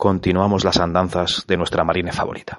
Continuamos 0.00 0.64
las 0.64 0.80
andanzas 0.80 1.44
de 1.46 1.58
nuestra 1.58 1.84
marina 1.84 2.10
favorita. 2.10 2.58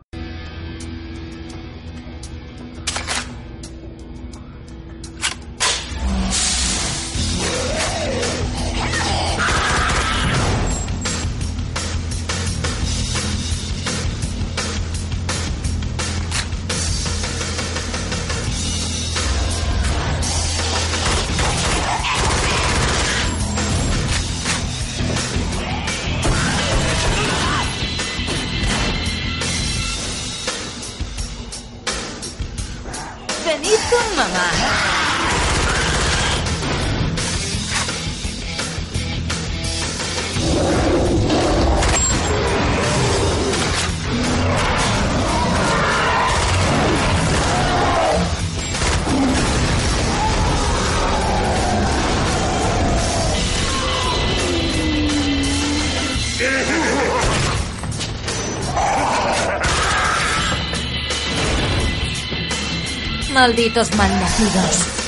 Malditos 63.42 63.90
malnacidos. 63.96 65.01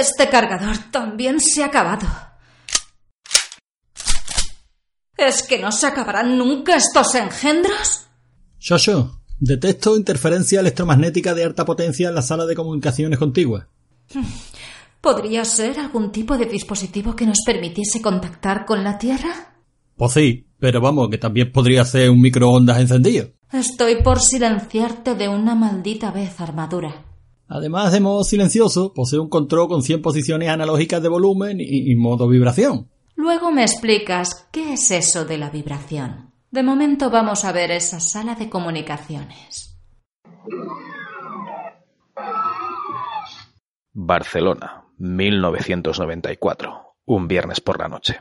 Este 0.00 0.28
cargador 0.28 0.76
también 0.90 1.40
se 1.40 1.62
ha 1.62 1.66
acabado. 1.66 2.06
¿Es 5.16 5.42
que 5.42 5.58
no 5.58 5.72
se 5.72 5.86
acabarán 5.86 6.36
nunca 6.36 6.76
estos 6.76 7.14
engendros? 7.14 8.06
Shosho, 8.58 9.22
detecto 9.38 9.96
interferencia 9.96 10.60
electromagnética 10.60 11.34
de 11.34 11.44
alta 11.44 11.64
potencia 11.64 12.08
en 12.08 12.14
la 12.14 12.22
sala 12.22 12.44
de 12.44 12.54
comunicaciones 12.54 13.18
contigua. 13.18 13.68
¿Podría 15.00 15.44
ser 15.44 15.78
algún 15.78 16.12
tipo 16.12 16.36
de 16.36 16.46
dispositivo 16.46 17.16
que 17.16 17.26
nos 17.26 17.42
permitiese 17.46 18.02
contactar 18.02 18.66
con 18.66 18.84
la 18.84 18.98
Tierra? 18.98 19.54
Pues 19.96 20.12
sí, 20.12 20.46
pero 20.58 20.80
vamos, 20.80 21.08
que 21.08 21.18
también 21.18 21.50
podría 21.50 21.84
ser 21.84 22.10
un 22.10 22.20
microondas 22.20 22.80
encendido. 22.80 23.28
Estoy 23.52 24.02
por 24.02 24.20
silenciarte 24.20 25.14
de 25.14 25.28
una 25.28 25.54
maldita 25.54 26.10
vez, 26.10 26.40
armadura. 26.40 27.05
Además 27.48 27.92
de 27.92 28.00
modo 28.00 28.24
silencioso, 28.24 28.92
posee 28.92 29.18
un 29.18 29.28
control 29.28 29.68
con 29.68 29.82
100 29.82 30.02
posiciones 30.02 30.48
analógicas 30.48 31.02
de 31.02 31.08
volumen 31.08 31.60
y, 31.60 31.90
y 31.90 31.96
modo 31.96 32.28
vibración. 32.28 32.88
Luego 33.14 33.50
me 33.50 33.62
explicas 33.62 34.48
qué 34.52 34.74
es 34.74 34.90
eso 34.90 35.24
de 35.24 35.38
la 35.38 35.50
vibración. 35.50 36.32
De 36.50 36.62
momento 36.62 37.10
vamos 37.10 37.44
a 37.44 37.52
ver 37.52 37.70
esa 37.70 38.00
sala 38.00 38.34
de 38.34 38.48
comunicaciones. 38.48 39.78
Barcelona, 43.92 44.84
1994. 44.98 46.96
Un 47.06 47.28
viernes 47.28 47.60
por 47.60 47.78
la 47.78 47.88
noche. 47.88 48.20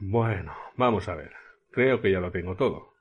Bueno, 0.00 0.52
vamos 0.76 1.08
a 1.08 1.14
ver. 1.14 1.32
Creo 1.70 2.00
que 2.00 2.12
ya 2.12 2.20
lo 2.20 2.30
tengo 2.30 2.54
todo. 2.56 2.94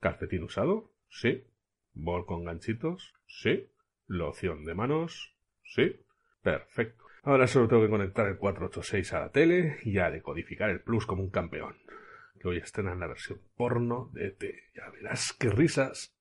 ¿Calcetín 0.00 0.42
usado? 0.44 0.92
Sí. 1.08 1.44
¿Bol 1.92 2.24
con 2.26 2.44
ganchitos? 2.44 3.14
Sí. 3.26 3.68
¿Loción 4.06 4.64
de 4.64 4.74
manos? 4.74 5.36
Sí. 5.64 6.06
Perfecto. 6.42 7.04
Ahora 7.24 7.48
solo 7.48 7.66
tengo 7.66 7.82
que 7.82 7.90
conectar 7.90 8.26
el 8.28 8.38
486 8.38 9.12
a 9.14 9.20
la 9.20 9.32
tele 9.32 9.78
y 9.82 9.98
a 9.98 10.10
decodificar 10.10 10.70
el 10.70 10.80
plus 10.80 11.06
como 11.06 11.24
un 11.24 11.30
campeón. 11.30 11.76
Que 12.38 12.46
hoy 12.46 12.58
estrenan 12.58 13.00
la 13.00 13.08
versión 13.08 13.40
porno 13.56 14.10
de 14.12 14.28
ET. 14.28 14.44
Ya 14.76 14.88
verás 14.90 15.32
qué 15.32 15.50
risas. 15.50 16.14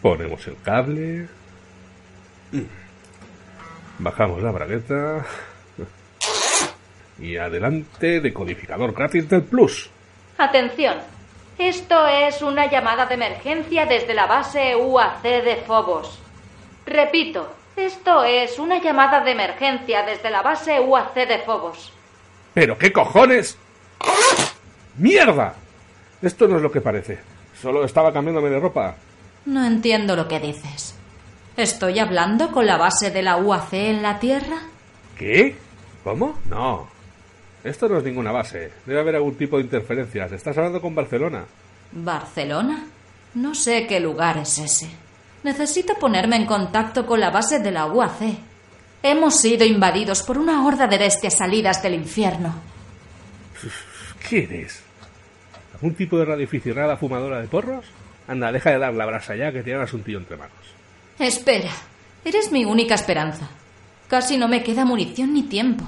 Ponemos 0.00 0.46
el 0.46 0.56
cable. 0.62 1.28
Bajamos 3.98 4.42
la 4.42 4.52
bragueta. 4.52 5.26
Y 7.18 7.36
adelante, 7.36 8.20
decodificador 8.20 8.92
gratis 8.92 9.28
del 9.28 9.42
Plus. 9.42 9.90
Atención. 10.38 10.96
Esto 11.58 12.06
es 12.06 12.42
una 12.42 12.70
llamada 12.70 13.06
de 13.06 13.14
emergencia 13.14 13.86
desde 13.86 14.12
la 14.12 14.26
base 14.26 14.76
UAC 14.76 15.22
de 15.22 15.56
Phobos. 15.66 16.18
Repito, 16.84 17.50
esto 17.76 18.24
es 18.24 18.58
una 18.58 18.80
llamada 18.82 19.20
de 19.24 19.32
emergencia 19.32 20.02
desde 20.02 20.30
la 20.30 20.42
base 20.42 20.78
UAC 20.80 21.14
de 21.14 21.38
Phobos. 21.38 21.92
¿Pero 22.52 22.76
qué 22.76 22.92
cojones? 22.92 23.56
¡Mierda! 24.98 25.54
Esto 26.20 26.46
no 26.48 26.56
es 26.56 26.62
lo 26.62 26.70
que 26.70 26.80
parece. 26.80 27.18
Solo 27.60 27.84
estaba 27.84 28.12
cambiándome 28.12 28.50
de 28.50 28.60
ropa. 28.60 28.94
No 29.46 29.64
entiendo 29.64 30.16
lo 30.16 30.28
que 30.28 30.40
dices. 30.40 30.94
¿Estoy 31.56 31.98
hablando 31.98 32.52
con 32.52 32.66
la 32.66 32.76
base 32.76 33.10
de 33.10 33.22
la 33.22 33.38
UAC 33.38 33.72
en 33.72 34.02
la 34.02 34.18
Tierra? 34.18 34.58
¿Qué? 35.18 35.56
¿Cómo? 36.04 36.38
No. 36.50 36.95
Esto 37.66 37.88
no 37.88 37.98
es 37.98 38.04
ninguna 38.04 38.30
base. 38.30 38.70
Debe 38.86 39.00
haber 39.00 39.16
algún 39.16 39.34
tipo 39.34 39.56
de 39.56 39.64
interferencias. 39.64 40.30
Estás 40.30 40.56
hablando 40.56 40.80
con 40.80 40.94
Barcelona. 40.94 41.44
¿Barcelona? 41.90 42.86
No 43.34 43.54
sé 43.56 43.86
qué 43.88 43.98
lugar 43.98 44.38
es 44.38 44.58
ese. 44.58 44.88
Necesito 45.42 45.94
ponerme 45.94 46.36
en 46.36 46.46
contacto 46.46 47.04
con 47.04 47.18
la 47.18 47.30
base 47.30 47.58
de 47.58 47.72
la 47.72 47.86
UAC. 47.86 48.20
Hemos 49.02 49.40
sido 49.40 49.64
invadidos 49.64 50.22
por 50.22 50.38
una 50.38 50.64
horda 50.64 50.86
de 50.86 50.98
bestias 50.98 51.38
salidas 51.38 51.82
del 51.82 51.94
infierno. 51.94 52.54
¿Qué 54.28 54.44
eres? 54.44 54.80
¿Algún 55.74 55.94
tipo 55.94 56.18
de 56.18 56.24
radioaficionada 56.24 56.96
fumadora 56.96 57.40
de 57.40 57.48
porros? 57.48 57.84
Anda, 58.28 58.52
deja 58.52 58.70
de 58.70 58.78
dar 58.78 58.94
la 58.94 59.06
brasa 59.06 59.34
ya 59.34 59.52
que 59.52 59.64
tienes 59.64 59.92
un 59.92 60.02
tío 60.02 60.18
entre 60.18 60.36
manos. 60.36 60.54
Espera, 61.18 61.70
eres 62.24 62.52
mi 62.52 62.64
única 62.64 62.94
esperanza. 62.94 63.48
Casi 64.08 64.36
no 64.36 64.46
me 64.46 64.62
queda 64.62 64.84
munición 64.84 65.34
ni 65.34 65.42
tiempo. 65.42 65.84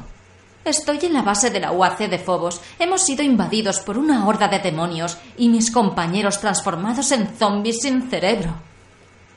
Estoy 0.65 0.99
en 1.03 1.15
la 1.15 1.23
base 1.23 1.51
de 1.51 1.61
la 1.61 1.73
UAC 1.73 1.99
de 2.09 2.19
Phobos. 2.19 2.61
Hemos 2.79 3.05
sido 3.05 3.23
invadidos 3.23 3.81
por 3.81 3.97
una 3.97 4.27
horda 4.27 4.49
de 4.49 4.59
demonios 4.59 5.19
y 5.37 5.49
mis 5.49 5.71
compañeros 5.71 6.41
transformados 6.41 7.11
en 7.13 7.27
zombies 7.29 7.81
sin 7.81 8.11
cerebro. 8.11 8.55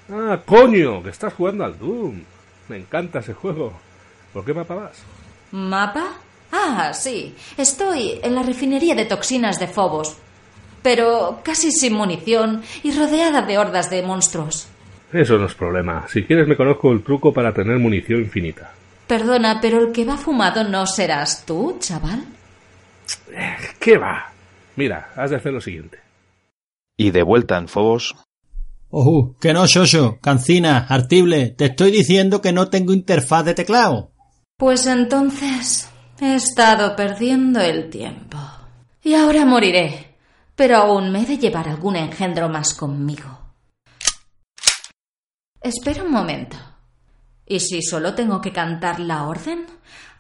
Ah, 0.10 0.42
coño, 0.46 1.02
que 1.02 1.10
estás 1.10 1.34
jugando 1.34 1.64
al 1.64 1.80
Doom. 1.80 2.22
Me 2.68 2.78
encanta 2.78 3.20
ese 3.20 3.34
juego. 3.34 3.74
¿Por 4.34 4.44
qué 4.44 4.54
mapa 4.54 4.76
vas? 4.76 4.98
¿Mapa? 5.52 6.14
Ah, 6.52 6.92
sí. 6.94 7.36
Estoy 7.58 8.20
en 8.22 8.36
la 8.36 8.44
refinería 8.44 8.96
de 8.96 9.06
toxinas 9.06 9.60
de 9.60 9.68
Phobos. 9.68 10.18
Pero 10.84 11.40
casi 11.44 11.72
sin 11.72 11.94
munición 11.94 12.64
y 12.84 12.92
rodeada 12.92 13.42
de 13.44 13.58
hordas 13.58 13.90
de 13.90 14.02
monstruos. 14.04 14.68
Eso 15.14 15.38
no 15.38 15.46
es 15.46 15.54
problema. 15.54 16.06
Si 16.08 16.24
quieres 16.24 16.48
me 16.48 16.58
conozco 16.58 16.92
el 16.92 17.04
truco 17.04 17.34
para 17.34 17.54
tener 17.54 17.78
munición 17.78 18.22
infinita. 18.22 18.72
Perdona, 19.12 19.60
pero 19.60 19.82
el 19.82 19.92
que 19.92 20.06
va 20.06 20.16
fumado 20.16 20.64
no 20.64 20.88
serás 20.88 21.46
tú, 21.46 21.76
chaval. 21.80 22.24
¿Qué 23.78 23.98
va? 23.98 24.32
Mira, 24.78 25.12
has 25.18 25.32
de 25.32 25.36
hacer 25.36 25.52
lo 25.52 25.60
siguiente. 25.60 26.00
Y 26.96 27.12
de 27.12 27.22
vuelta 27.22 27.58
en 27.58 27.68
Fobos, 27.68 28.16
Ojo, 28.90 29.36
que 29.42 29.52
no, 29.52 29.68
Shosho, 29.68 30.18
cancina, 30.22 30.86
artible, 30.88 31.50
te 31.50 31.66
estoy 31.66 31.92
diciendo 31.92 32.42
que 32.42 32.54
no 32.54 32.70
tengo 32.70 32.94
interfaz 32.94 33.44
de 33.44 33.54
teclado. 33.54 34.14
Pues 34.58 34.88
entonces 34.88 35.90
he 36.22 36.36
estado 36.36 36.96
perdiendo 36.96 37.60
el 37.60 37.90
tiempo. 37.90 38.38
Y 39.04 39.16
ahora 39.16 39.44
moriré. 39.44 40.16
Pero 40.56 40.78
aún 40.78 41.12
me 41.12 41.24
he 41.24 41.26
de 41.26 41.38
llevar 41.38 41.68
algún 41.68 41.98
engendro 41.98 42.48
más 42.48 42.74
conmigo. 42.74 43.28
Espera 45.62 46.02
un 46.02 46.12
momento. 46.12 46.71
¿Y 47.52 47.60
si 47.60 47.82
solo 47.82 48.16
tengo 48.16 48.40
que 48.40 48.54
cantar 48.54 49.02
la 49.02 49.28
orden? 49.28 49.66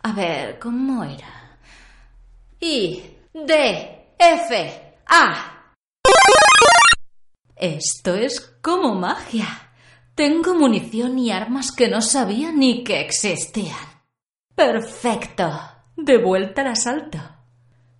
A 0.04 0.12
ver, 0.12 0.60
¿cómo 0.60 1.06
era? 1.06 1.58
I, 2.60 3.02
D, 3.34 4.16
F, 4.20 4.98
A. 5.08 5.74
Esto 7.56 8.16
es 8.16 8.42
como 8.62 8.96
magia. 8.96 9.48
Tengo 10.14 10.56
munición 10.56 11.18
y 11.18 11.32
armas 11.32 11.72
que 11.72 11.88
no 11.88 12.02
sabía 12.02 12.52
ni 12.52 12.84
que 12.84 13.00
existían. 13.00 14.04
Perfecto. 14.54 15.50
De 15.96 16.18
vuelta 16.18 16.64
al 16.64 16.68
asalto. 16.68 17.20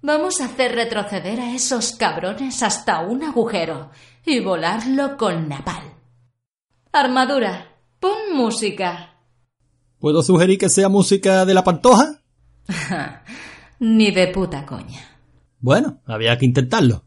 Vamos 0.02 0.42
a 0.42 0.48
hacer 0.48 0.76
retroceder 0.76 1.40
a 1.40 1.56
esos 1.56 1.94
cabrones 1.94 2.62
hasta 2.64 3.00
un 3.00 3.24
agujero 3.24 3.92
y 4.26 4.42
volarlo 4.42 5.16
con 5.16 5.48
napal. 5.48 5.94
Armadura, 6.92 7.78
pon 8.02 8.34
música. 8.34 9.11
¿Puedo 10.02 10.24
sugerir 10.24 10.58
que 10.58 10.68
sea 10.68 10.90
música 10.90 11.46
de 11.46 11.54
la 11.54 11.64
pantoja? 11.64 12.24
Ni 13.80 14.10
de 14.10 14.30
puta 14.30 14.66
coña. 14.66 15.20
Bueno, 15.60 16.02
había 16.08 16.40
que 16.40 16.46
intentarlo. 16.46 17.06